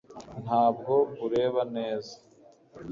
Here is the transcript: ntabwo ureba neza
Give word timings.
ntabwo 0.45 0.93
ureba 1.25 1.61
neza 1.75 2.15